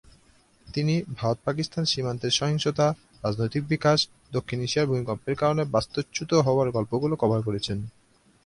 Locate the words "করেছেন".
7.41-7.77